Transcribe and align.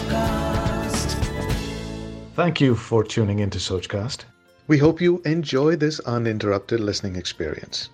Sochcast. 0.00 1.14
Thank 2.36 2.60
you 2.60 2.74
for 2.74 3.04
tuning 3.04 3.40
into 3.40 3.58
Sochcast. 3.58 4.24
We 4.68 4.78
hope 4.78 5.00
you 5.00 5.20
enjoy 5.24 5.76
this 5.76 6.00
uninterrupted 6.00 6.80
listening 6.80 7.16
experience. 7.16 7.90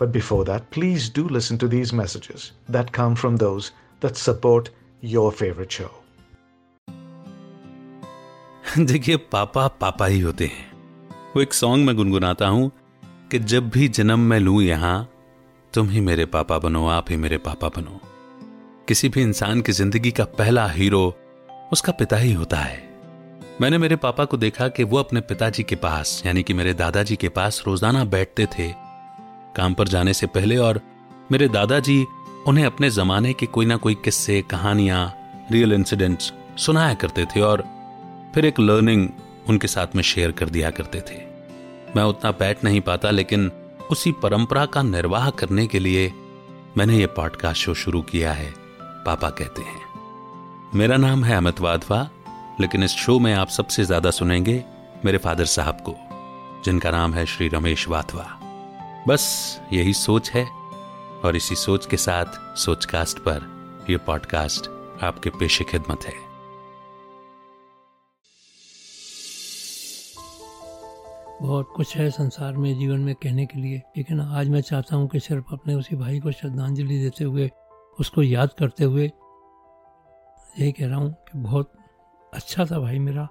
But 0.00 0.12
before 0.12 0.44
that, 0.44 0.70
please 0.70 1.08
do 1.08 1.26
listen 1.28 1.58
to 1.58 1.68
these 1.68 1.92
messages 1.92 2.52
that 2.68 2.92
come 2.92 3.16
from 3.16 3.36
those 3.36 3.72
that 4.00 4.16
support 4.16 4.70
your 5.02 5.32
favorite 5.32 5.72
show. 5.72 5.90
देखिए 8.78 9.16
पापा 9.32 9.66
पापा 9.80 10.06
ही 10.06 10.18
होते 10.20 10.46
हैं 10.46 10.66
वो 11.34 11.42
एक 11.42 11.54
song 11.54 11.86
में 11.86 11.94
गुनगुनाता 11.96 12.48
हूँ 12.48 12.70
कि 13.30 13.38
जब 13.52 13.68
भी 13.70 13.88
जन्म 13.98 14.20
मैं 14.30 14.38
लूँ 14.40 14.62
यहाँ 14.62 14.96
तुम 15.74 15.88
ही 15.90 16.00
मेरे 16.00 16.24
पापा 16.34 16.58
बनो 16.58 16.86
आप 16.88 17.10
ही 17.10 17.16
मेरे 17.16 17.38
पापा 17.46 17.68
बनो 17.76 18.00
किसी 18.88 19.08
भी 19.08 19.22
इंसान 19.22 19.60
की 19.60 19.72
ज़िंदगी 19.72 20.10
का 20.18 20.24
पहला 20.38 20.66
हीरो 20.72 21.02
उसका 21.72 21.92
पिता 21.92 22.16
ही 22.16 22.32
होता 22.32 22.56
है। 22.56 22.86
मैंने 23.60 23.78
मेरे 23.78 23.96
पापा 23.96 24.24
को 24.24 24.36
देखा 24.36 24.68
कि 24.68 24.84
वो 24.84 24.98
अपने 24.98 25.20
पिताजी 25.20 25.62
के 25.62 25.76
पास, 25.76 26.22
यानी 26.26 26.42
कि 26.42 26.54
मेरे 26.54 26.74
दादाजी 26.74 27.16
के 27.16 27.28
पास 27.28 27.62
रोज़ाना 27.66 28.04
बैठते 28.04 28.46
थे, 28.48 28.68
काम 29.56 29.74
पर 29.74 29.88
जाने 29.88 30.14
से 30.14 30.26
पहले 30.26 30.56
और 30.56 30.80
मेरे 31.32 31.48
दादाजी 31.48 32.04
उन्हें 32.46 32.64
अपने 32.66 32.90
जमाने 32.90 33.32
के 33.32 33.46
कोई 33.46 33.66
ना 33.66 33.76
कोई 33.76 33.94
किस्से, 33.94 34.40
कहानियाँ 34.42 35.14
रियल 35.52 35.72
इंसिडेंट्स 35.72 36.32
सुनाया 36.56 36.94
करते 36.94 37.24
थे 37.26 37.40
और 37.40 37.64
फिर 38.34 38.44
एक 38.44 38.60
लर्निंग 38.60 39.08
उनके 39.48 39.68
साथ 39.68 39.96
में 39.96 40.02
शेयर 40.02 40.32
कर 40.32 40.48
दिया 40.48 40.70
करते 40.70 41.00
थे। 41.00 41.20
मैं 41.96 42.02
उतना 42.02 42.30
बैठ 42.30 42.64
नहीं 42.64 42.80
पाता, 42.80 43.10
लेकिन 43.10 43.50
उसी 43.90 44.12
परंपरा 44.12 44.64
का 44.66 44.82
निर्वाह 44.82 45.30
करने 45.30 45.66
के 45.66 45.78
लिए 45.78 46.12
मैंने 46.76 46.98
ये 46.98 47.06
पॉडकास्ट 47.06 47.62
शो 47.62 47.74
शुरू 47.74 48.02
किया 48.02 48.32
है, 48.32 48.52
पापा 48.80 49.30
कहते 49.30 49.62
हैं। 49.62 49.87
मेरा 50.74 50.96
नाम 50.96 51.24
है 51.24 51.36
अमित 51.36 51.60
वाधवा, 51.60 51.98
लेकिन 52.60 52.82
इस 52.82 52.90
शो 52.90 53.18
में 53.18 53.32
आप 53.34 53.48
सबसे 53.48 53.84
ज़्यादा 53.84 54.10
सुनेंगे 54.10 54.64
मेरे 55.04 55.18
फादर 55.18 55.44
साहब 55.44 55.74
को, 55.88 55.94
जिनका 56.64 56.90
नाम 56.90 57.14
है 57.14 57.24
श्री 57.26 57.48
रमेश 57.48 57.88
वाधवा। 57.88 58.24
बस 59.08 59.60
यही 59.72 59.92
सोच 59.92 60.30
है, 60.30 60.44
और 61.24 61.36
इसी 61.36 61.54
सोच 61.54 61.86
के 61.86 61.96
साथ 61.96 62.56
सोचकास्ट 62.56 63.18
पर 63.18 63.46
यह 63.90 63.98
पॉडकास्ट 63.98 64.68
आपके 65.02 65.30
पेशे 65.30 65.64
खिदमत 65.64 66.04
है। 66.04 66.14
बहुत 71.42 71.72
कुछ 71.76 71.96
है 71.96 72.10
संसार 72.10 72.52
में, 72.52 72.78
जीवन 72.78 73.00
में 73.00 73.14
कहने 73.14 73.46
के 73.46 73.60
लिए, 73.60 73.82
लेकिन 73.96 74.20
आज 74.20 74.48
मैं 74.48 74.60
चाहता 74.60 74.96
हूँ 74.96 75.08
कि 75.08 75.20
सिर्फ़ 75.20 75.52
अपने 75.52 75.74
उसी 75.74 75.96
भाई 75.96 76.20
को 76.20 76.32
श्रद्धांजलि 76.32 76.98
देते 76.98 77.24
हुए, 77.24 77.50
उसको 77.98 78.22
याद 78.22 78.50
करते 78.58 78.84
हुए 78.84 79.10
यही 80.58 80.72
कह 80.72 80.86
रहा 80.86 80.98
हूँ 80.98 81.12
कि 81.12 81.38
बहुत 81.38 81.72
अच्छा 82.34 82.64
था 82.64 82.78
भाई 82.78 82.98
मेरा, 82.98 83.28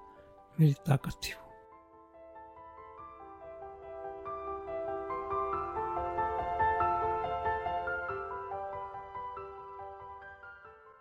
मेरी 0.60 0.74
ताकत 0.74 1.12
थी 1.12 1.34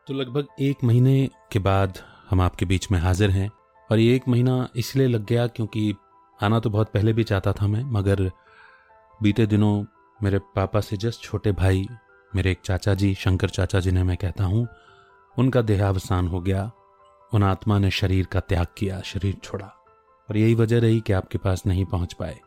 तो 0.06 0.14
लगभग 0.14 0.46
एक 0.60 0.84
महीने 0.84 1.30
के 1.52 1.58
बाद 1.58 1.98
हम 2.30 2.40
आपके 2.40 2.64
बीच 2.64 2.90
में 2.90 2.98
हाजिर 2.98 3.30
हैं 3.30 3.50
और 3.90 3.98
ये 3.98 4.16
एक 4.16 4.28
महीना 4.28 4.68
इसलिए 4.76 5.06
लग 5.06 5.24
गया 5.24 5.46
क्योंकि 5.46 5.94
आना 6.42 6.60
तो 6.60 6.70
बहुत 6.70 6.88
पहले 6.88 7.12
भी 7.12 7.24
चाहता 7.24 7.52
था 7.52 7.66
मैं, 7.66 7.84
मगर 7.84 8.30
बीते 9.22 9.46
दिनों 9.46 9.84
मेरे 10.22 10.38
पापा 10.38 10.80
से 10.80 10.96
जस्ट 10.96 11.22
छोटे 11.22 11.52
भाई, 11.52 11.86
मेरे 12.34 12.50
एक 12.50 12.60
चाचा 12.64 12.94
जी, 12.94 13.14
शंकर 13.14 13.48
चाचा 13.48 13.80
जिन्हें 13.80 14.04
मैं 14.04 14.16
कहता 14.16 14.44
हूँ 14.44 14.68
उनका 15.38 15.62
देहावसान 15.62 16.28
हो 16.28 16.40
गया, 16.40 16.70
उन 17.34 17.42
आत्मा 17.42 17.78
ने 17.78 17.90
शरीर 17.90 18.26
का 18.26 18.40
त्याग 18.40 18.66
किया, 18.78 19.00
शरीर 19.00 19.34
छोड़ा, 19.34 19.66
और 20.28 20.36
यही 20.36 20.54
वजह 20.54 20.80
रही 20.80 21.00
कि 21.00 21.12
आपके 21.12 21.38
पास 21.38 21.66
नहीं 21.66 21.84
पहुँच 21.84 22.12
पाए। 22.12 22.38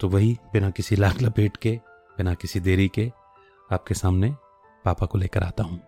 तो 0.00 0.08
वही, 0.08 0.38
बिना 0.52 0.70
किसी 0.70 0.96
लाख 0.96 1.22
लपेट 1.22 1.56
के, 1.56 1.80
बिना 2.18 2.34
किसी 2.34 2.60
देरी 2.60 2.88
के, 2.88 3.12
आपके 3.72 3.94
सामने 3.94 4.34
पापा 4.84 5.06
को 5.06 5.18
लेकर 5.18 5.42
आता 5.42 5.62
हूँ। 5.62 5.80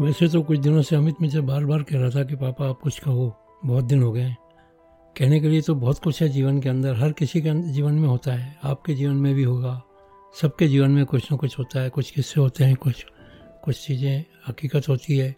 वैसे 0.00 0.28
तो 0.28 0.42
कुछ 0.42 0.58
दिनों 0.58 0.82
से 0.82 0.96
अमित 0.96 1.20
मुझे 1.20 1.40
बार 1.40 1.64
बार 1.64 1.82
कह 1.82 1.98
रहा 1.98 2.10
था 2.10 2.24
कि 2.24 2.36
पापा 2.36 2.68
आप 2.68 2.80
कुछ 2.80 2.98
कहो, 2.98 3.36
बहुत 3.64 3.84
दिन 3.84 4.02
हो 4.02 4.12
गए 4.12 4.34
कहने 5.16 5.40
के 5.40 5.48
लिए 5.48 5.60
तो 5.60 5.74
बहुत 5.74 5.98
कुछ 5.98 6.22
है 6.22 6.28
जीवन 6.28 6.60
के 6.60 6.68
अंदर। 6.68 6.94
हर 6.94 7.12
किसी 7.12 7.40
के 7.40 7.72
जीवन 7.72 7.92
में 7.92 8.08
होता 8.08 8.32
है। 8.32 8.58
आपके 8.64 8.94
जीवन 8.94 9.14
में 9.14 9.34
भी 9.34 9.42
होगा। 9.42 9.82
सबके 10.40 10.68
जीवन 10.68 10.90
में 10.90 11.06
कुछ 11.06 11.32
ना 11.32 11.36
कुछ 11.36 11.58
होता 11.58 11.80
है। 11.80 11.88
कुछ 11.88 12.10
किस्से 12.10 12.40
होते 12.40 12.64
हैं, 12.64 12.76
कुछ 12.76 13.06
कुछ 13.64 13.86
चीज़ें 13.86 14.24
हकीकत 14.48 14.88
होती 14.88 15.18
है। 15.18 15.36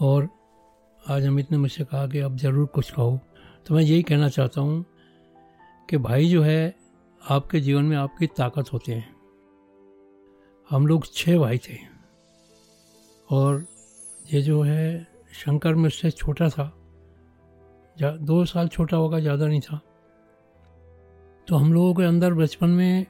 और 0.00 0.28
आज 1.08 1.26
अमित 1.26 1.52
ने 1.52 1.58
मुझसे 1.58 1.84
कहा 1.84 2.06
कि 2.06 2.18
अब 2.18 2.36
ज़रूर 2.36 2.66
कुछ 2.66 2.90
कहो। 2.90 3.20
तो 3.66 3.74
मैं 3.74 3.82
यही 3.82 4.02
कहना 4.02 4.28
चाहता 4.28 4.60
हूँ 4.60 4.84
कि 5.90 5.96
भाई 5.96 6.28
जो 6.28 6.42
है, 6.42 6.76
आपके 7.28 7.60
जीवन 7.60 7.82
में 7.82 7.96
आपकी 7.96 8.26
ताकत 8.26 8.72
होते 8.72 8.94
हैं। 8.94 9.14
हम 10.70 10.86
लोग 10.86 11.14
छः 11.14 11.38
भाई 11.38 11.58
थे। 11.58 11.78
और 13.30 13.66
ये 14.34 14.42
जो 14.42 14.62
है, 14.62 15.06
शंकर 15.32 15.74
में 15.74 15.82
मुझसे 15.82 16.10
छोटा 16.10 16.48
था। 16.48 16.79
दो 17.96 18.44
साल 18.44 18.68
छोटा 18.68 18.96
होगा, 18.96 19.20
ज़्यादा 19.20 19.46
नहीं 19.46 19.60
था। 19.60 19.80
तो 21.48 21.56
हम 21.56 21.72
लोगों 21.72 21.94
के 21.94 22.02
अंदर 22.02 22.34
बचपन 22.34 22.70
में 22.70 23.06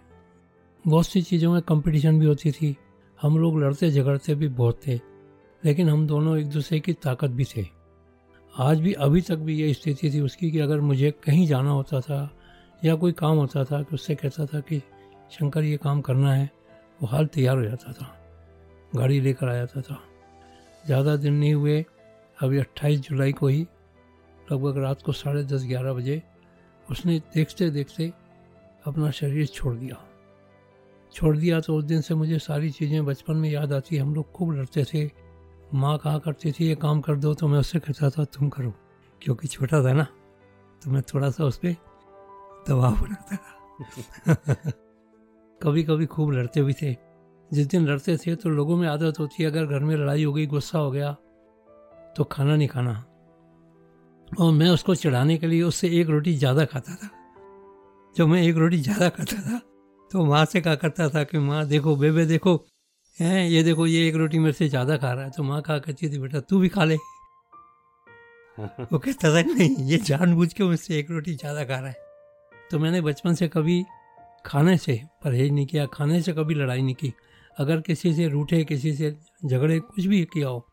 बहुत 0.86 1.06
सी 1.06 1.22
चीज़ों 1.22 1.52
में 1.52 1.62
कंपटीशन 1.62 2.18
भी 2.20 2.26
होती 2.26 2.50
थी। 2.50 2.76
हम 3.20 3.38
लोग 3.38 3.58
लड़ते 3.60 3.90
झगड़ते 3.90 4.34
भी 4.34 4.48
बहुत 4.48 4.80
थे, 4.86 5.00
लेकिन 5.64 5.88
हम 5.88 6.06
दोनों 6.06 6.38
एक 6.38 6.48
दूसरे 6.48 6.80
की 6.80 6.92
ताकत 6.92 7.30
भी 7.30 7.44
थे। 7.44 7.66
आज 8.58 8.80
भी, 8.80 8.92
अभी 8.92 9.20
तक 9.20 9.36
भी 9.36 9.60
ये 9.60 9.72
स्थिति 9.74 10.10
थी 10.10 10.20
उसकी 10.20 10.50
कि 10.50 10.58
अगर 10.58 10.80
मुझे 10.80 11.10
कहीं 11.10 11.46
जाना 11.46 11.70
होता 11.70 12.00
था 12.00 12.30
या 12.84 12.94
कोई 12.94 13.12
काम 13.12 13.36
होता 13.36 13.64
था 13.64 13.82
कि 13.82 13.94
उससे 13.94 14.14
कहता 14.14 14.46
था 14.46 14.60
कि, 14.60 14.78
शंकर, 15.30 15.64
ये 15.64 15.76
काम 15.76 16.00
करना 16.00 16.32
है, 16.32 16.50
वो 17.02 17.08
हाल 17.08 17.26
तैयार 17.26 17.56
हो 17.56 17.64
जाता 17.64 17.92
था। 17.92 18.16
गाड़ी 18.96 19.20
लेकर 19.20 19.48
आ 19.48 19.54
जाता 19.54 19.80
था। 19.80 20.00
ज़्यादा 20.86 21.16
दिन 21.16 21.34
नहीं 21.34 21.54
हुए, 21.54 21.84
अभी 22.42 22.58
28 22.58 23.00
जुलाई 23.00 23.32
को 23.32 23.46
ही 23.46 23.66
लगभग 24.52 24.78
रात 24.78 25.02
को 25.02 25.12
साढ़े 25.12 25.44
दस, 25.44 25.64
ग्यारह 25.64 25.92
बजे 25.92 26.22
उसने 26.90 27.18
देखते 27.18 27.70
देखते 27.70 28.12
अपना 28.86 29.10
शरीर 29.10 29.46
छोड़ 29.46 29.74
दिया। 29.76 30.06
छोड़ 31.12 31.36
दिया 31.36 31.60
तो 31.60 31.76
उस 31.76 31.84
दिन 31.84 32.00
से 32.00 32.14
मुझे 32.14 32.38
सारी 32.38 32.70
चीज़ें 32.70 33.04
बचपन 33.04 33.36
में 33.36 33.50
याद 33.50 33.72
आती। 33.72 33.96
हम 33.96 34.14
लोग 34.14 34.32
खूब 34.32 34.52
लड़ते 34.52 34.84
थे। 34.84 35.10
माँ 35.74 35.98
कहा 35.98 36.18
करती 36.18 36.52
थी, 36.52 36.66
ये 36.66 36.74
काम 36.74 37.00
कर 37.00 37.16
दो 37.16 37.34
तो 37.34 37.48
मैं 37.48 37.58
उससे 37.58 37.78
कहता 37.78 38.10
था, 38.10 38.24
तुम 38.24 38.48
करो। 38.48 38.72
क्योंकि 39.22 39.48
छोटा 39.48 39.84
था 39.84 39.92
ना 39.92 40.06
तो 40.82 40.90
मैं 40.90 41.02
थोड़ा 41.02 41.30
सा 41.30 41.44
उस 41.44 41.58
पर 41.58 41.76
दबाव 42.68 42.96
बनाता 42.96 43.36
था। 43.36 43.56
कभी 45.62 45.82
कभी 45.82 46.06
खूब 46.06 46.32
लड़ते 46.32 46.62
भी 46.62 46.72
थे। 46.72 46.96
जिस 47.52 47.66
दिन 47.66 47.86
लड़ते 47.86 48.16
थे 48.16 48.34
तो 48.34 48.48
लोगों 48.48 48.76
में 48.76 48.88
आदत 48.88 49.18
होती 49.20 49.42
है 49.42 49.50
अगर 49.50 49.66
घर 49.66 49.80
में 49.80 49.96
लड़ाई 49.96 50.24
हो 50.24 50.32
गई, 50.32 50.46
गुस्सा 50.46 50.78
हो 50.78 50.90
गया 50.90 51.12
तो 52.16 52.24
खाना 52.24 52.56
नहीं 52.56 52.68
खाना। 52.68 53.04
और 54.32 54.52
मैं 54.52 54.68
उसको 54.70 54.94
चढ़ाने 54.94 55.36
के 55.38 55.46
लिए 55.46 55.62
उससे 55.62 55.88
एक 56.00 56.08
रोटी 56.10 56.36
ज़्यादा 56.36 56.64
खाता 56.64 56.94
था। 56.94 57.08
जब 58.16 58.26
मैं 58.28 58.42
एक 58.42 58.56
रोटी 58.56 58.78
ज़्यादा 58.78 59.08
खाता 59.08 59.40
था 59.42 59.60
तो 60.10 60.24
माँ 60.26 60.44
से 60.44 60.60
कहा 60.60 60.74
करता 60.74 61.08
था 61.08 61.22
कि 61.24 61.38
माँ 61.38 61.64
देखो 61.68 61.94
बेबे 61.96 62.24
देखो 62.26 62.54
हैं 63.18 63.44
ये 63.48 63.62
देखो 63.62 63.86
ये 63.86 64.06
एक 64.08 64.14
रोटी 64.16 64.38
मेरे 64.38 64.52
से 64.52 64.68
ज़्यादा 64.68 64.96
खा 64.96 65.12
रहा 65.12 65.24
है। 65.24 65.30
तो 65.30 65.42
माँ 65.42 65.60
कहा 65.62 65.78
करती 65.78 66.08
थी 66.10 66.18
बेटा 66.18 66.40
तू 66.40 66.58
भी 66.60 66.68
खा 66.68 66.84
ले। 66.84 66.96
वो 68.58 68.98
कहता 68.98 69.34
था 69.34 69.42
नहीं 69.48 69.88
ये 69.88 69.98
जानबूझ 69.98 70.52
के 70.52 70.64
मुझसे 70.64 70.98
एक 70.98 71.10
रोटी 71.10 71.34
ज़्यादा 71.34 71.64
खा 71.64 71.78
रहा 71.78 71.88
है। 71.88 71.96
तो 72.70 72.78
मैंने 72.78 73.00
बचपन 73.00 73.34
से 73.34 73.48
कभी 73.48 73.84
खाने 74.46 74.76
से 74.78 75.00
परहेज 75.24 75.52
नहीं 75.52 75.66
किया 75.66 75.86
खाने 75.86 76.20
से 76.22 76.32
कभी 76.32 76.54
लड़ाई 76.54 76.82
नहीं 76.82 76.94
की। 76.94 77.12
अगर 77.56 77.80
किसी 77.80 78.14
से 78.14 78.28
रूठे 78.28 78.64
किसी 78.64 78.92
से 78.94 79.10
झगड़े 79.46 79.78
कुछ 79.80 80.04
भी 80.04 80.24
किया 80.32 80.48
हो 80.48 80.66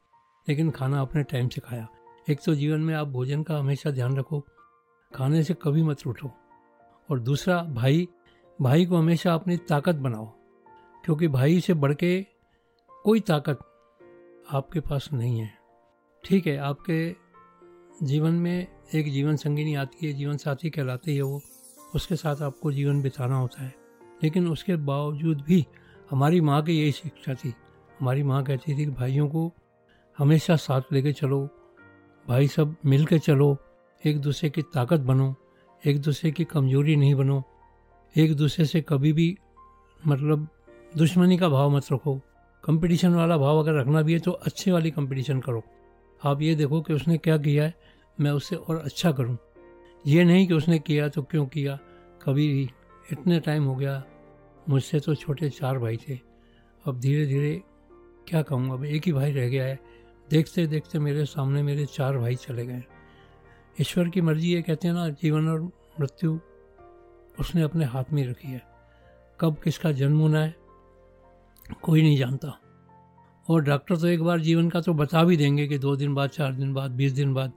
लेकिन 0.48 0.72
खाना 0.72 1.02
अपने 1.02 1.24
टाइम 1.24 1.48
से 1.50 1.62
खाया। 1.62 1.88
एक 2.30 2.40
तो 2.46 2.56
जीवन 2.56 2.80
में 2.80 2.96
आप 2.96 3.08
भोजन 3.08 3.44
का 3.44 3.58
हमेशा 3.58 3.92
ध्यान 3.92 4.18
रखो, 4.18 4.46
खाने 5.16 5.44
से 5.44 5.54
कभी 5.54 5.84
मत 5.84 6.08
उठो। 6.08 6.32
और 7.12 7.20
दूसरा, 7.20 7.64
भाई 7.64 8.08
भाई 8.62 8.86
को 8.86 8.98
हमेशा 8.98 9.34
अपनी 9.34 9.58
ताकत 9.58 9.96
बनाओ, 9.96 10.26
क्योंकि 11.06 11.28
भाई 11.28 11.60
से 11.60 11.74
बढ़ 11.74 11.94
के 11.94 12.26
कोई 13.04 13.20
ताकत 13.20 13.60
आपके 14.52 14.80
पास 14.80 15.10
नहीं 15.14 15.40
है। 15.40 15.54
ठीक 16.24 16.48
है, 16.48 16.58
आपके 16.58 17.16
जीवन 18.04 18.34
में 18.34 18.68
एक 18.96 19.12
जीवन 19.12 19.36
संगिनी 19.36 19.76
आती 19.76 20.08
है, 20.08 20.14
जीवन 20.14 20.38
साथी 20.38 20.70
कहलाती 20.70 21.16
है 21.16 21.22
वो। 21.22 21.42
उसके 21.96 22.16
साथ 22.16 22.36
आपको 22.42 22.72
जीवन 22.72 23.02
बिताना 23.02 23.36
होता 23.36 23.64
है। 23.64 23.76
लेकिन 24.24 24.48
उसके 24.48 24.76
बावजूद 24.76 25.42
भी 25.42 25.68
हमारी 26.12 26.42
माँ 26.42 26.64
की 26.64 26.82
यही 26.82 26.92
शिक्षा 26.92 27.34
थी। 27.34 27.50
हमारी 28.00 28.24
माँ 28.24 28.44
कहती 28.44 28.72
थी 28.72 28.86
कि 28.86 28.92
भाइयों 28.92 29.30
को 29.30 29.54
हमेशा 30.18 30.56
साथ 30.56 30.82
लेके 30.92 31.14
चलो 31.14 31.57
भाई 32.28 32.48
सब 32.48 32.76
मिल 32.86 33.06
के 33.06 33.18
चलो। 33.20 33.58
एक 34.04 34.20
दूसरे 34.22 34.50
की 34.50 34.62
ताकत 34.62 35.00
बनो, 35.00 35.36
एक 35.84 36.00
दूसरे 36.02 36.32
की 36.32 36.44
कमज़ोरी 36.44 36.96
नहीं 36.96 37.16
बनो। 37.16 37.44
एक 38.16 38.36
दूसरे 38.36 38.66
से 38.66 38.82
कभी 38.82 39.14
भी 39.14 39.38
मतलब 40.02 40.48
दुश्मनी 40.98 41.38
का 41.38 41.50
भाव 41.50 41.70
मत 41.70 41.92
रखो। 41.94 42.16
कंपटीशन 42.64 43.14
वाला 43.16 43.38
भाव 43.38 43.60
अगर 43.60 43.74
रखना 43.74 44.02
भी 44.02 44.14
है 44.14 44.20
तो 44.20 44.32
अच्छे 44.32 44.72
वाली 44.72 44.92
कंपटीशन 44.92 45.40
करो। 45.40 45.64
आप 46.22 46.42
ये 46.42 46.56
देखो 46.56 46.82
कि 46.82 46.94
उसने 46.94 47.18
क्या 47.18 47.38
किया 47.38 47.64
है, 47.64 47.74
मैं 48.18 48.32
उससे 48.32 48.56
और 48.56 48.78
अच्छा 48.78 49.12
करूँ। 49.12 49.38
ये 50.08 50.24
नहीं 50.24 50.48
कि 50.48 50.54
उसने 50.54 50.80
किया 50.80 51.08
तो 51.10 51.24
क्यों 51.24 51.46
किया? 51.46 51.80
कभी 52.22 52.48
भी। 52.54 52.70
इतने 53.12 53.40
टाइम 53.40 53.64
हो 53.64 53.76
गया, 53.76 54.04
मुझसे 54.70 55.00
तो 55.00 55.16
छोटे 55.16 55.50
चार 55.50 55.78
भाई 55.80 55.98
थे। 55.98 56.20
अब 56.86 57.00
धीरे 57.00 57.26
धीरे 57.26 57.62
क्या 58.28 58.42
कहूँ, 58.42 58.74
अब 58.74 58.86
एक 58.86 59.06
ही 59.06 59.12
भाई 59.14 59.32
रह 59.32 59.48
गया 59.50 59.66
है। 59.66 59.80
देखते 60.30 60.68
देखते 60.68 61.00
मेरे 61.00 61.26
सामने 61.26 61.64
मेरे 61.64 61.86
चार 61.86 62.18
भाई 62.18 62.36
चले 62.36 62.66
गए। 62.66 62.84
ईश्वर 63.82 64.10
की 64.10 64.22
मर्ज़ी 64.22 64.48
ये 64.48 64.62
कहते 64.62 64.88
हैं 64.88 64.96
ना, 64.96 65.10
जीवन 65.10 65.48
और 65.48 65.62
मृत्यु 66.00 66.40
उसने 67.40 67.62
अपने 67.62 67.86
हाथ 67.86 68.04
में 68.14 68.28
रखी 68.28 68.48
है। 68.48 68.64
कब 69.40 69.58
किसका 69.64 69.92
जन्म 69.92 70.20
होना 70.20 70.40
है, 70.40 70.56
कोई 71.82 72.02
नहीं 72.02 72.18
जानता। 72.18 72.60
और 73.50 73.62
डॉक्टर 73.62 73.98
तो 73.98 74.08
एक 74.08 74.24
बार 74.24 74.40
जीवन 74.40 74.70
का 74.70 74.82
तो 74.82 74.94
बता 74.94 75.24
भी 75.24 75.38
देंगे 75.38 75.68
कि 75.68 75.78
दो 75.78 75.96
दिन 75.96 76.16
बाद, 76.16 76.30
चार 76.30 76.54
दिन 76.54 76.74
बाद, 76.74 76.92
बीस 76.92 77.12
दिन 77.12 77.34
बाद, 77.34 77.54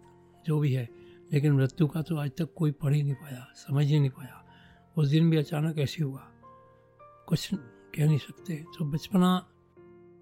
जो 0.47 0.59
भी 0.59 0.73
है। 0.73 0.89
लेकिन 1.33 1.53
मृत्यु 1.53 1.87
का 1.87 2.03
तो 2.03 2.17
आज 2.17 2.31
तक 2.39 2.49
कोई 2.57 2.71
पढ़ 2.71 2.95
ही 2.95 3.03
नहीं 3.03 3.15
पाया, 3.15 3.47
समझ 3.55 3.87
ही 3.87 4.01
नहीं 4.01 4.11
पाया। 4.11 4.45
उस 4.99 5.09
दिन 5.09 5.31
भी 5.31 5.37
अचानक 5.37 5.79
ऐसे 5.79 6.05
हुआ। 6.05 6.29
कुछ 7.03 7.51
कह 7.95 8.07
नहीं 8.07 8.19
सकते। 8.19 8.65
तो 8.79 8.85
बचपना 8.85 9.49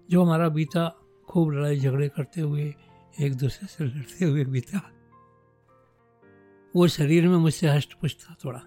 जो 0.09 0.23
हमारा 0.23 0.49
बीता 0.49 1.01
खूब 1.29 1.51
लड़ाई 1.51 1.79
झगड़े 1.79 2.07
करते 2.09 2.41
हुए, 2.41 2.73
एक 3.21 3.35
दूसरे 3.35 3.67
से 3.67 3.83
लड़ते 3.85 4.25
हुए 4.25 4.45
बीता। 4.45 4.81
वो 6.73 6.87
शरीर 6.87 7.27
में 7.27 7.37
मुझसे 7.37 7.67
हष्ट 7.67 7.93
पुष्ट 7.93 8.17
था 8.19 8.35
थोड़ा। 8.45 8.61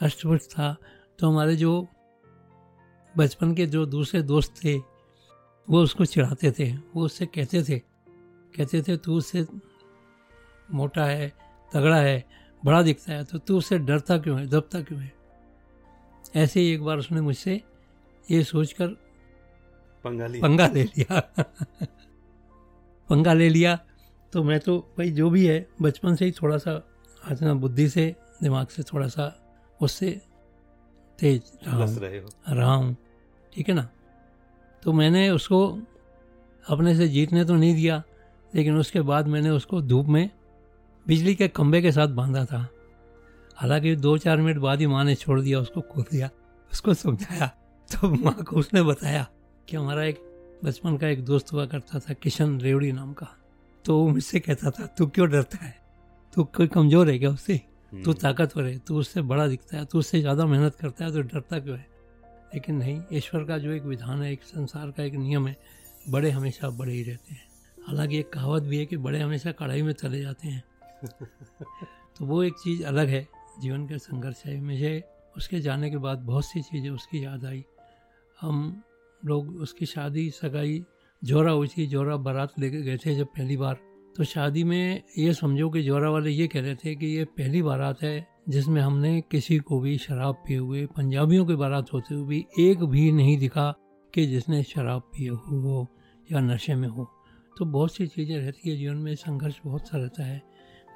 हष्ट 0.00 0.22
पुष्ट 0.22 0.50
था 0.50 0.76
तो 1.18 1.30
हमारे 1.30 1.56
जो 1.56 1.86
बचपन 3.14 3.54
के 3.54 3.66
जो 3.66 3.84
दूसरे 3.86 4.22
दोस्त 4.22 4.54
थे, 4.64 4.76
वो 5.68 5.82
उसको 5.82 6.04
चिढ़ाते 6.04 6.50
थे। 6.50 6.70
वो 6.72 7.04
उससे 7.04 7.26
कहते 7.26 7.62
थे 7.62 7.78
कहते 8.54 8.82
थे, 8.82 8.96
तू 8.96 9.16
उससे 9.16 9.46
मोटा 10.70 11.04
है, 11.04 11.28
तगड़ा 11.72 11.96
है, 11.96 12.24
बड़ा 12.62 12.82
दिखता 12.82 13.12
है 13.12 13.24
तो 13.24 13.38
तू 13.38 13.58
उससे 13.58 13.78
डरता 13.78 14.18
क्यों 14.18 14.38
है, 14.40 14.46
दबता 14.46 14.80
क्यों 14.80 15.00
है? 15.00 15.12
ऐसे 16.36 16.60
ही 16.60 16.72
एक 16.72 16.82
बार 16.82 16.98
उसने 16.98 17.20
मुझसे 17.20 17.60
ये 18.28 18.42
सोचकर 18.44 18.96
पंगा 20.04 20.26
लिया। 20.26 20.42
पंगा 20.42 20.66
ले 20.66 20.82
लिया। 20.82 21.20
पंगा 23.10 23.32
ले 23.32 23.48
लिया। 23.48 23.78
तो 24.32 24.42
मैं 24.42 24.58
तो 24.60 24.78
भाई 24.98 25.10
जो 25.10 25.30
भी 25.30 25.46
है 25.46 25.66
बचपन 25.82 26.14
से 26.14 26.24
ही 26.24 26.32
थोड़ा 26.32 26.58
सा 26.58 26.72
आजना 27.30 27.54
बुद्धि 27.54 27.88
से 27.88 28.14
दिमाग 28.42 28.66
से 28.66 28.82
थोड़ा 28.82 29.08
सा 29.08 29.32
उससे 29.80 30.10
तेज 31.18 31.42
रहा 31.66 31.76
हूँ। 31.76 32.28
रहा 32.48 32.74
हूँ। 32.74 32.96
ठीक 33.52 33.68
है 33.68 33.74
ना? 33.74 33.88
तो 34.82 34.92
मैंने 34.92 35.28
उसको 35.30 35.66
अपने 36.68 36.94
से 36.96 37.08
जीतने 37.08 37.44
तो 37.44 37.54
नहीं 37.54 37.74
दिया 37.74 38.02
लेकिन 38.54 38.76
उसके 38.76 39.00
बाद 39.00 39.26
मैंने 39.26 39.50
उसको 39.50 39.80
धूप 39.82 40.06
में 40.06 40.30
बिजली 41.06 41.34
के 41.34 41.48
खंभे 41.48 41.82
के 41.82 41.92
साथ 41.92 42.08
बांधा 42.08 42.44
था। 42.44 42.66
हालाँकि 43.56 43.94
दो 43.96 44.16
चार 44.18 44.40
मिनट 44.40 44.58
बाद 44.58 44.80
ही 44.80 44.86
माँ 44.86 45.04
ने 45.04 45.14
छोड़ 45.14 45.40
दिया 45.40 45.60
उसको 45.60 45.80
खोल 45.80 46.04
दिया 46.10 46.30
उसको 46.72 46.94
समझाया। 46.94 47.46
तो 47.88 48.08
माँ 48.08 48.34
को 48.44 48.56
उसने 48.56 48.82
बताया 48.82 49.26
कि 49.72 49.76
हमारा 49.76 50.02
एक 50.04 50.18
बचपन 50.64 50.96
का 50.96 51.08
एक 51.08 51.24
दोस्त 51.24 51.52
हुआ 51.52 51.64
करता 51.66 51.98
था 51.98 52.14
किशन 52.14 52.60
रेवड़ी 52.60 52.92
नाम 52.92 53.12
का। 53.12 53.26
तो 53.84 53.98
वो 53.98 54.08
मुझसे 54.08 54.40
कहता 54.40 54.70
था 54.70 54.86
तू 54.86 55.06
क्यों 55.06 55.28
डरता 55.30 55.64
है? 55.64 55.74
तू 56.34 56.44
कोई 56.44 56.66
कमज़ोर 56.66 57.10
है 57.10 57.18
क्या 57.18 57.30
उससे 57.30 57.54
हम्म। 57.54 58.02
तू 58.04 58.12
ताकतवर 58.12 58.64
है 58.64 58.78
तू 58.78 58.98
उससे 58.98 59.22
बड़ा 59.22 59.46
दिखता 59.48 59.76
है 59.76 59.84
तू 59.84 59.98
उससे 59.98 60.20
ज़्यादा 60.20 60.46
मेहनत 60.46 60.74
करता 60.74 61.04
है 61.04 61.12
तो 61.12 61.22
डरता 61.22 61.58
क्यों 61.58 61.78
है? 61.78 61.86
लेकिन 62.54 62.76
नहीं 62.76 63.02
ईश्वर 63.12 63.44
का 63.44 63.58
जो 63.58 63.72
एक 63.72 63.82
विधान 63.82 64.22
है 64.22 64.32
एक 64.32 64.42
संसार 64.42 64.90
का 64.90 65.02
एक 65.02 65.14
नियम 65.14 65.48
है 65.48 65.56
बड़े 66.08 66.30
हमेशा 66.30 66.70
बड़े 66.70 66.92
ही 66.92 67.02
रहते 67.02 67.34
हैं। 67.34 67.46
हालाँकि 67.86 68.18
एक 68.18 68.32
कहावत 68.32 68.62
भी 68.62 68.78
है 68.78 68.86
कि 68.86 68.96
बड़े 68.96 69.20
हमेशा 69.20 69.52
कढ़ाई 69.52 69.82
में 69.82 69.92
चले 69.92 70.20
जाते 70.20 70.48
हैं। 70.48 70.62
तो 72.18 72.24
वो 72.24 72.42
एक 72.42 72.54
चीज़ 72.54 72.84
अलग 72.84 73.08
है 73.08 73.26
जीवन 73.60 73.86
का 73.86 73.96
संघर्ष 73.96 74.46
है। 74.46 74.60
मुझे 74.60 75.04
उसके 75.36 75.60
जाने 75.60 75.90
के 75.90 75.96
बाद 75.96 76.18
बहुत 76.18 76.44
सी 76.44 76.62
चीज़ें 76.62 76.90
उसकी 76.90 77.24
याद 77.24 77.44
आई। 77.44 77.64
हम 78.40 78.82
लोग 79.24 79.56
उसकी 79.56 79.86
शादी, 79.86 80.30
सगाई 80.30 80.84
जोरा 81.24 81.52
हुई 81.52 81.68
थी 81.68 81.86
जोरा 81.86 82.16
बारात 82.16 82.58
लेके 82.58 82.82
गए 82.82 82.96
थे 82.96 83.14
जब 83.14 83.26
पहली 83.26 83.56
बार। 83.56 83.78
तो 84.16 84.24
शादी 84.24 84.64
में 84.64 85.02
ये 85.18 85.32
समझो 85.34 85.68
कि 85.70 85.82
जोरा 85.82 86.10
वाले 86.10 86.30
ये 86.30 86.46
कह 86.46 86.60
रहे 86.60 86.74
थे 86.74 86.94
कि 86.94 87.06
ये 87.06 87.24
पहली 87.24 87.62
बारात 87.62 88.02
है 88.02 88.26
जिसमें 88.48 88.80
हमने 88.82 89.20
किसी 89.20 89.58
को 89.58 89.80
भी 89.80 89.98
शराब 89.98 90.34
पिए 90.46 90.56
हुए, 90.56 90.86
पंजाबियों 90.86 91.46
की 91.46 91.54
बारात 91.54 91.92
होते 91.92 92.14
हुए 92.14 92.26
भी 92.26 92.46
एक 92.58 92.84
भी 92.84 93.12
नहीं 93.12 93.38
दिखा 93.38 93.74
कि 94.14 94.26
जिसने 94.26 94.62
शराब 94.62 95.02
पिए 95.02 95.28
हुए 95.28 95.60
हो 95.62 95.88
या 96.32 96.40
नशे 96.40 96.74
में 96.74 96.88
हो। 96.88 97.08
तो 97.58 97.64
बहुत 97.64 97.94
सी 97.94 98.06
चीज़ें 98.06 98.36
रहती 98.36 98.70
है 98.70 98.76
जीवन 98.76 98.96
में, 98.96 99.14
संघर्ष 99.14 99.60
बहुत 99.64 99.88
सा 99.88 99.98
रहता 99.98 100.24
है, 100.24 100.42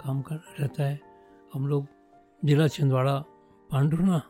काम 0.00 0.22
कर 0.22 0.40
रहता 0.60 0.82
है। 0.82 1.00
हम 1.54 1.66
लोग 1.66 1.86
जिला 2.44 2.68
छिंदवाड़ा 2.68 3.18
पांडुना 3.70 4.22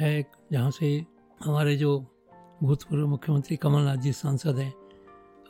है 0.00 0.24
जहाँ 0.52 0.70
से 0.70 1.04
हमारे 1.44 1.76
जो 1.76 1.98
भूतपूर्व 2.62 3.06
मुख्यमंत्री 3.08 3.56
कमलनाथ 3.56 3.96
जी 3.96 4.12
सांसद 4.12 4.58
हैं। 4.58 4.72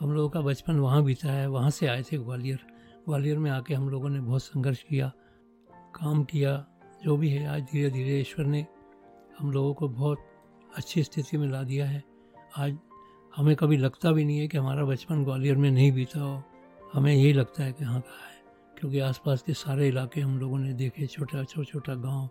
हम 0.01 0.13
लोगों 0.13 0.29
का 0.29 0.41
बचपन 0.41 0.77
वहाँ 0.77 1.03
बीता 1.05 1.33
है, 1.33 1.47
वहाँ 1.47 1.71
से 1.71 1.87
आए 1.87 2.03
थे 2.03 2.19
ग्वालियर। 2.19 2.59
ग्वालियर 3.07 3.39
में 3.39 3.51
आके 3.51 3.75
हम 3.75 3.89
लोगों 3.89 4.09
ने 4.09 4.21
बहुत 4.21 4.43
संघर्ष 4.43 4.83
किया, 4.83 5.11
काम 5.95 6.23
किया, 6.25 6.55
जो 7.05 7.17
भी 7.17 7.31
है, 7.31 7.47
आज 7.47 7.63
धीरे 7.63 7.91
धीरे 7.91 8.19
ईश्वर 8.21 8.47
ने 8.47 8.67
हम 9.39 9.51
लोगों 9.53 9.75
को 9.75 9.89
बहुत 9.89 10.19
अच्छी 10.77 11.03
स्थिति 11.03 11.39
में 11.39 11.49
ला 11.49 11.63
दिया 11.63 11.87
है। 11.87 12.03
आज 12.57 12.79
हमें 13.37 13.55
कभी 13.57 13.77
लगता 13.77 14.13
भी 14.13 14.25
नहीं 14.25 14.39
है 14.39 14.49
कि 14.49 14.59
हमारा 14.59 14.85
बचपन 14.85 15.25
ग्वालियर 15.25 15.57
में 15.57 15.71
नहीं 15.71 15.93
बीता 15.93 16.21
हो। 16.21 16.43
हमें 16.95 17.13
यही 17.15 17.33
लगता 17.33 17.65
है 17.65 17.73
कि 17.73 17.85
हाँ 17.85 18.01
कहा 18.01 18.29
है, 18.29 18.43
क्योंकि 18.79 18.99
आसपास 19.01 19.43
के 19.43 19.53
सारे 19.53 19.89
इलाके 19.89 20.21
हम 20.21 20.39
लोगों 20.39 20.59
ने 20.59 20.73
देखे, 20.73 21.07
छोटा 21.07 21.45
छोटा 21.45 21.65
छोटा 21.65 21.95
गाँव, 21.95 22.29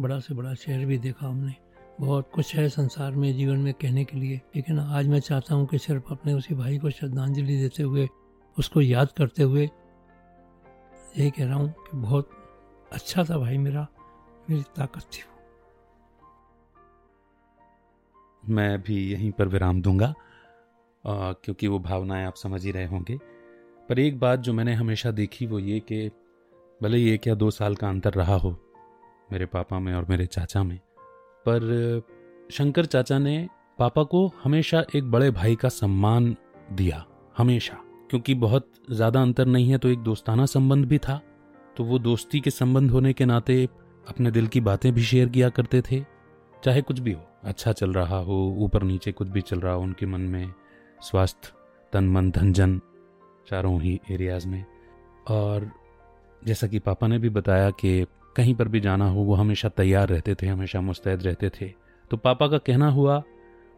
बड़ा 0.00 0.18
से 0.18 0.34
बड़ा 0.34 0.54
शहर 0.54 0.84
भी 0.86 0.98
देखा 0.98 1.26
हमने। 1.26 1.54
बहुत 2.02 2.30
कुछ 2.34 2.56
है 2.56 2.68
संसार 2.68 3.12
में 3.12 3.34
जीवन 3.34 3.56
में 3.56 3.74
कहने 3.74 4.04
के 4.04 4.16
लिए। 4.16 4.40
लेकिन 4.56 4.78
आज 4.78 5.08
मैं 5.08 5.20
चाहता 5.20 5.54
हूँ 5.54 5.66
कि 5.66 5.78
सिर्फ़ 5.78 6.04
अपने 6.10 6.32
उसी 6.32 6.54
भाई 6.54 6.78
को 6.78 6.90
श्रद्धांजलि 6.90 7.60
देते 7.60 7.82
हुए 7.82 8.08
उसको 8.58 8.80
याद 8.80 9.12
करते 9.12 9.42
हुए 9.42 9.70
यही 11.18 11.30
कह 11.30 11.44
रहा 11.44 11.54
हूँ 11.54 11.68
कि 11.70 11.96
बहुत 11.96 12.30
अच्छा 12.92 13.24
था 13.24 13.38
भाई 13.38 13.58
मेरा 13.58 13.86
मेरी 14.50 14.62
ताकत 14.62 15.00
थी 15.00 15.22
मैं 18.48 18.82
भी 18.82 19.12
यहीं 19.12 19.30
पर 19.30 19.48
विराम 19.48 19.82
दूँगा 19.82 20.14
आ, 21.06 21.32
क्योंकि 21.32 21.66
वो 21.66 21.78
भावनाएँ 21.78 22.26
आप 22.26 22.34
समझ 22.34 22.64
ही 22.64 22.70
रहे 22.70 22.86
होंगे। 22.86 23.18
पर 23.88 23.98
एक 23.98 24.18
बात 24.20 24.40
जो 24.40 24.52
मैंने 24.52 24.74
हमेशा 24.74 25.10
देखी 25.10 25.46
वो 25.46 25.58
ये 25.58 25.80
कि 25.80 26.10
भले 26.82 26.98
ही 26.98 27.10
एक 27.10 27.26
या 27.26 27.34
दो 27.34 27.50
साल 27.50 27.74
का 27.74 27.88
अंतर 27.88 28.12
रहा 28.12 28.34
हो 28.34 28.50
मेरे 29.32 29.46
पापा 29.46 29.78
में 29.78 29.94
और 29.94 30.04
मेरे 30.04 30.26
चाचा 30.26 30.62
में 30.62 30.80
पर 31.46 32.02
शंकर 32.50 32.84
चाचा 32.86 33.18
ने 33.18 33.48
पापा 33.78 34.02
को 34.04 34.26
हमेशा 34.44 34.84
एक 34.94 35.10
बड़े 35.10 35.30
भाई 35.30 35.54
का 35.56 35.68
सम्मान 35.70 36.36
दिया, 36.72 37.04
हमेशा। 37.36 37.78
क्योंकि 38.10 38.34
बहुत 38.36 38.68
ज़्यादा 38.90 39.22
अंतर 39.22 39.46
नहीं 39.46 39.70
है 39.70 39.78
तो 39.78 39.88
एक 39.88 39.98
दोस्ताना 40.00 40.46
संबंध 40.46 40.86
भी 40.86 40.98
था 40.98 41.20
तो 41.76 41.84
वो 41.84 41.98
दोस्ती 41.98 42.40
के 42.40 42.50
संबंध 42.50 42.90
होने 42.90 43.12
के 43.12 43.24
नाते 43.24 43.64
अपने 44.04 44.30
दिल 44.30 44.46
की 44.46 44.60
बातें 44.60 44.92
भी 44.94 45.02
शेयर 45.02 45.28
किया 45.28 45.48
करते 45.48 45.80
थे, 45.82 46.00
चाहे 46.62 46.80
कुछ 46.82 46.98
भी 46.98 47.12
हो। 47.12 47.20
अच्छा 47.44 47.72
चल 47.72 47.92
रहा 47.92 48.18
हो, 48.18 48.56
ऊपर 48.58 48.82
नीचे 48.82 49.12
कुछ 49.12 49.28
भी 49.28 49.40
चल 49.40 49.60
रहा 49.60 49.72
हो, 49.72 49.82
उनके 49.82 50.06
मन 50.06 50.20
में 50.20 50.52
स्वास्थ्य, 51.00 51.52
तन 51.92 52.08
मन, 52.08 52.30
धन 52.30 52.52
जन, 52.52 52.80
चारों 53.48 53.80
ही 53.80 54.00
एरियाज़ 54.10 54.46
में। 54.48 54.64
और 55.26 55.70
जैसा 56.42 56.66
कि 56.66 56.78
पापा 56.78 57.06
ने 57.06 57.18
भी 57.18 57.28
बताया 57.30 57.70
कि 57.70 58.04
कहीं 58.36 58.54
पर 58.54 58.68
भी 58.68 58.80
जाना 58.80 59.08
हो, 59.08 59.20
वो 59.20 59.34
हमेशा 59.34 59.68
तैयार 59.68 60.08
रहते 60.08 60.34
थे, 60.34 60.46
हमेशा 60.46 60.80
मुस्तैद 60.80 61.22
रहते 61.22 61.50
थे। 61.50 61.72
तो 62.10 62.16
पापा 62.16 62.48
का 62.48 62.58
कहना 62.58 62.90
हुआ 62.90 63.22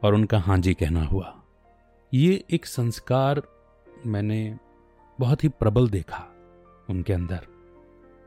और 0.02 0.14
उनका 0.14 0.38
हाँ 0.38 0.58
जी 0.58 0.74
कहना 0.74 1.04
हुआ। 1.04 1.42
ये 2.14 2.44
एक 2.50 2.66
संस्कार 2.66 3.42
मैंने 4.06 4.58
बहुत 5.20 5.44
ही 5.44 5.48
प्रबल 5.48 5.88
देखा 5.88 6.24
उनके 6.90 7.12
अंदर। 7.12 7.46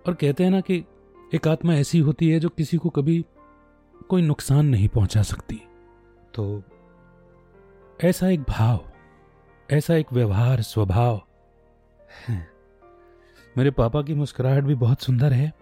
और 0.07 0.13
कहते 0.13 0.43
हैं 0.43 0.51
ना 0.51 0.61
कि 0.61 0.85
एक 1.35 1.47
आत्मा 1.47 1.73
ऐसी 1.73 1.99
होती 1.99 2.29
है 2.29 2.39
जो 2.39 2.49
किसी 2.49 2.77
को 2.77 2.89
कभी 2.89 3.25
कोई 4.09 4.21
नुकसान 4.21 4.65
नहीं 4.65 4.87
पहुँचा 4.87 5.21
सकती। 5.21 5.61
तो 6.33 6.63
ऐसा 8.03 8.29
एक 8.29 8.41
भाव, 8.41 8.91
ऐसा 9.71 9.95
एक 9.95 10.13
व्यवहार, 10.13 10.61
स्वभाव 10.61 11.21
मेरे 13.57 13.71
पापा 13.71 14.01
की 14.01 14.13
मुस्कुराहट 14.13 14.63
भी 14.63 14.75
बहुत 14.75 15.01
सुंदर 15.01 15.33
है। 15.33 15.53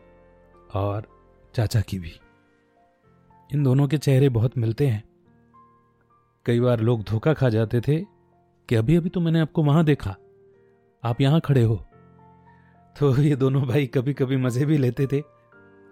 और 0.75 1.08
चाचा 1.55 1.82
की 1.82 2.00
भी। 2.00 2.12
इन 3.53 3.63
दोनों 3.63 3.88
के 3.88 3.98
चेहरे 3.98 4.29
बहुत 4.29 4.58
मिलते 4.58 4.88
हैं। 4.88 5.03
कई 6.46 6.60
बार 6.60 6.79
लोग 6.79 7.03
धोखा 7.03 7.34
खा 7.34 7.50
जाते 7.50 7.82
थे 7.82 8.00
कि 8.70 8.75
अभी 8.75 8.96
अभी 8.96 9.10
तो 9.10 9.20
मैंने 9.20 9.39
आपको 9.39 9.63
वहाँ 9.63 9.86
देखा। 9.86 10.15
आप 11.03 11.22
यहाँ 11.22 11.41
खड़े 11.41 11.63
हो। 11.63 11.86
तो 13.00 13.22
ये 13.22 13.36
दोनों 13.36 13.63
भाई 13.63 13.88
कभी 13.88 14.13
कभी 14.13 14.38
मज़े 14.38 14.65
भी 14.65 14.77
लेते 14.77 15.08
थे। 15.08 15.22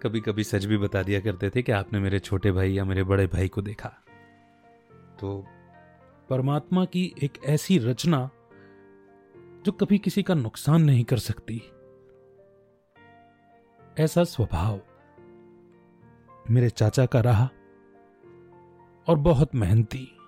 कभी 0.02 0.20
कभी 0.20 0.44
सच 0.44 0.64
भी 0.64 0.76
बता 0.76 1.02
दिया 1.02 1.20
करते 1.20 1.50
थे 1.50 1.62
कि 1.62 1.72
आपने 1.72 2.00
मेरे 2.00 2.18
छोटे 2.18 2.52
भाई 2.52 2.72
या 2.72 2.84
मेरे 2.84 3.04
बड़े 3.04 3.26
भाई 3.26 3.48
को 3.48 3.62
देखा। 3.62 3.88
तो 5.20 5.46
परमात्मा 6.30 6.84
की 6.84 7.14
एक 7.22 7.38
ऐसी 7.44 7.78
रचना 7.78 8.30
जो 9.36 9.72
कभी 9.72 9.98
किसी 9.98 10.22
का 10.22 10.34
नुकसान 10.34 10.82
नहीं 10.82 11.04
कर 11.04 11.18
सकती। 11.18 11.62
ऐसा 13.98 14.24
स्वभाव। 14.24 14.80
मेरे 16.50 16.70
चाचा 16.70 17.06
का 17.06 17.20
रहा 17.20 17.48
और 19.08 19.18
बहुत 19.18 19.54
मेहनती। 19.54 20.18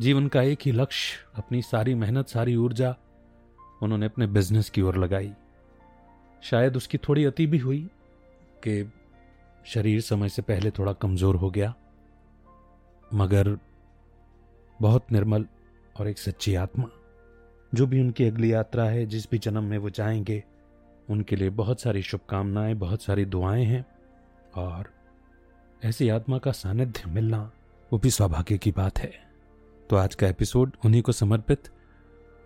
जीवन 0.00 0.26
का 0.28 0.42
एक 0.42 0.58
ही 0.62 0.72
लक्ष्य, 0.72 1.18
अपनी 1.34 1.62
सारी 1.62 1.94
मेहनत, 1.94 2.28
सारी 2.28 2.56
ऊर्जा 2.56 2.96
उन्होंने 3.82 4.06
अपने 4.06 4.26
बिज़नेस 4.26 4.70
की 4.70 4.82
ओर 4.82 4.96
लगाई। 4.96 5.32
शायद 6.42 6.76
उसकी 6.76 6.98
थोड़ी 6.98 7.24
अति 7.24 7.46
भी 7.46 7.58
हुई 7.58 7.90
कि 8.64 8.92
शरीर 9.66 10.00
समय 10.00 10.28
से 10.28 10.42
पहले 10.42 10.70
थोड़ा 10.70 10.92
कमज़ोर 10.92 11.36
हो 11.36 11.50
गया, 11.50 11.74
मगर 13.14 13.58
बहुत 14.80 15.12
निर्मल 15.12 15.46
और 16.00 16.08
एक 16.08 16.18
सच्ची 16.18 16.54
आत्मा, 16.54 16.88
जो 17.74 17.86
भी 17.86 18.00
उनकी 18.00 18.24
अगली 18.24 18.52
यात्रा 18.52 18.84
है, 18.84 19.06
जिस 19.06 19.30
भी 19.30 19.38
जन्म 19.38 19.64
में 19.64 19.78
वो 19.78 19.90
जाएँगे 19.90 20.44
उनके 21.10 21.36
लिए 21.36 21.50
बहुत 21.50 21.80
सारी 21.80 22.02
शुभकामनाएँ, 22.02 22.74
बहुत 22.74 23.02
सारी 23.02 23.24
दुआएँ 23.24 23.64
हैं 23.64 23.86
और 24.54 24.90
ऐसी 25.84 26.08
आत्मा 26.08 26.38
का 26.38 26.52
सानिध्य 26.52 27.10
मिलना 27.10 27.50
वो 27.92 27.98
भी 27.98 28.10
सौभाग्य 28.10 28.58
की 28.58 28.70
बात 28.70 28.98
है। 28.98 29.12
तो 29.90 29.96
आज 29.96 30.14
का 30.14 30.28
एपिसोड 30.28 30.76
उन्हीं 30.84 31.02
को 31.02 31.12
समर्पित 31.12 31.68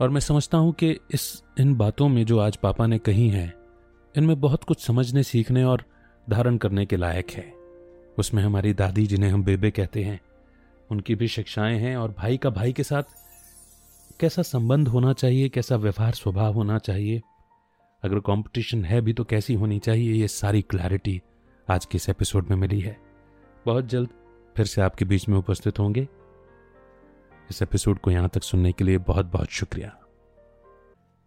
और 0.00 0.10
मैं 0.10 0.20
समझता 0.20 0.58
हूँ 0.58 0.72
कि 0.72 0.90
इस, 0.90 1.42
इन 1.60 1.74
बातों 1.74 2.08
में 2.08 2.26
जो 2.26 2.38
आज 2.38 2.56
पापा 2.56 2.86
ने 2.86 2.98
कही 2.98 3.28
हैं, 3.28 3.54
इनमें 4.16 4.40
बहुत 4.40 4.64
कुछ 4.64 4.86
समझने, 4.86 5.22
सीखने 5.22 5.64
और 5.64 5.84
धारण 6.30 6.56
करने 6.56 6.86
के 6.86 6.96
लायक 6.96 7.30
है। 7.30 7.54
उसमें 8.18 8.42
हमारी 8.42 8.74
दादी 8.74 9.06
जिन्हें 9.06 9.30
हम 9.30 9.44
बेबे 9.44 9.70
कहते 9.70 10.04
हैं, 10.04 10.20
उनकी 10.90 11.14
भी 11.14 11.28
शिक्षाएँ 11.28 11.78
हैं 11.78 11.96
और 11.96 12.14
भाई 12.18 12.36
का 12.36 12.50
भाई 12.50 12.72
के 12.72 12.82
साथ 12.82 13.02
कैसा 14.20 14.42
संबंध 14.42 14.88
होना 14.88 15.12
चाहिए, 15.12 15.48
कैसा 15.48 15.76
व्यवहार, 15.76 16.12
स्वभाव 16.12 16.54
होना 16.54 16.78
चाहिए 16.78 17.22
अगर 18.02 18.20
कंपटीशन 18.20 18.84
है 18.84 19.00
भी 19.00 19.12
तो 19.12 19.24
कैसी 19.24 19.54
होनी 19.54 19.78
चाहिए? 19.78 20.12
ये 20.12 20.28
सारी 20.28 20.62
क्लैरिटी 20.62 21.22
आज 21.70 21.86
के 21.86 21.96
इस 21.96 22.08
एपिसोड 22.08 22.50
में 22.50 22.56
मिली 22.56 22.80
है। 22.80 23.00
बहुत 23.66 23.84
जल्द 23.84 24.08
फिर 24.56 24.66
से 24.66 24.80
आपके 24.80 25.04
बीच 25.04 25.28
में 25.28 25.38
उपस्थित 25.38 25.78
होंगे। 25.78 26.08
इस 27.50 27.62
एपिसोड 27.62 27.98
को 27.98 28.10
यहाँ 28.10 28.28
तक 28.28 28.42
सुनने 28.42 28.72
के 28.72 28.84
लिए 28.84 28.98
बहुत 28.98 29.26
बहुत 29.26 29.48
शुक्रिया। 29.48 30.00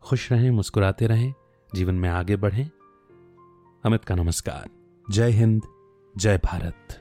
खुश 0.01 0.31
रहें, 0.31 0.51
मुस्कुराते 0.51 1.07
रहें, 1.07 1.33
जीवन 1.75 1.95
में 1.95 2.09
आगे 2.09 2.35
बढ़ें। 2.35 2.69
अमित 3.85 4.05
का 4.05 4.15
नमस्कार। 4.15 4.69
जय 5.11 5.29
हिंद, 5.29 5.61
जय 6.17 6.37
भारत। 6.37 7.00